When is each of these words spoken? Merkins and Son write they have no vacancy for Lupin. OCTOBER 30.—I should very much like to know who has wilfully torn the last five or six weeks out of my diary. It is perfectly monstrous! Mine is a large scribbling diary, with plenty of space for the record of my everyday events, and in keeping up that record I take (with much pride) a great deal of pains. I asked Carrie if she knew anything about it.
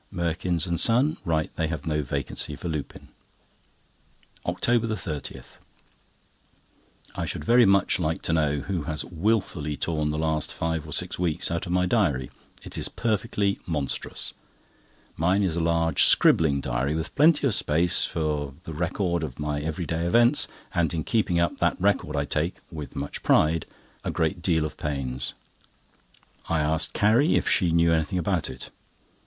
Merkins 0.11 0.65
and 0.65 0.79
Son 0.79 1.17
write 1.23 1.55
they 1.57 1.67
have 1.67 1.85
no 1.85 2.01
vacancy 2.01 2.55
for 2.55 2.67
Lupin. 2.67 3.09
OCTOBER 4.47 4.87
30.—I 4.87 7.23
should 7.27 7.45
very 7.45 7.67
much 7.67 7.99
like 7.99 8.23
to 8.23 8.33
know 8.33 8.61
who 8.61 8.85
has 8.85 9.05
wilfully 9.05 9.77
torn 9.77 10.09
the 10.09 10.17
last 10.17 10.51
five 10.51 10.87
or 10.87 10.91
six 10.91 11.19
weeks 11.19 11.51
out 11.51 11.67
of 11.67 11.71
my 11.71 11.85
diary. 11.85 12.31
It 12.63 12.79
is 12.79 12.89
perfectly 12.89 13.59
monstrous! 13.67 14.33
Mine 15.17 15.43
is 15.43 15.55
a 15.55 15.61
large 15.61 16.03
scribbling 16.05 16.61
diary, 16.61 16.95
with 16.95 17.13
plenty 17.13 17.45
of 17.45 17.53
space 17.53 18.03
for 18.03 18.55
the 18.63 18.73
record 18.73 19.21
of 19.21 19.37
my 19.37 19.61
everyday 19.61 20.03
events, 20.07 20.47
and 20.73 20.91
in 20.95 21.03
keeping 21.03 21.39
up 21.39 21.59
that 21.59 21.79
record 21.79 22.15
I 22.15 22.25
take 22.25 22.55
(with 22.71 22.95
much 22.95 23.21
pride) 23.21 23.67
a 24.03 24.09
great 24.09 24.41
deal 24.41 24.65
of 24.65 24.77
pains. 24.77 25.35
I 26.49 26.59
asked 26.59 26.93
Carrie 26.93 27.35
if 27.35 27.47
she 27.47 27.71
knew 27.71 27.93
anything 27.93 28.17
about 28.17 28.49
it. 28.49 28.71